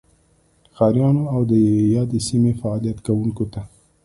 ښاریانو 0.75 1.23
او 1.33 1.41
دیادې 1.51 2.19
سیمې 2.27 2.53
فعالیت 2.61 2.97
کوونکو 3.07 3.45
ته 3.53 3.61